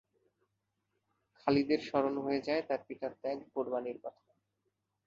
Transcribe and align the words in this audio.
খালিদের 1.35 1.79
স্মরণ 1.87 2.15
হয়ে 2.25 2.41
যায় 2.47 2.63
তার 2.69 2.81
পিতার 2.87 3.13
ত্যাগ 3.21 3.37
ও 3.41 3.47
কুরবানীর 3.53 3.97
কথা। 4.03 4.23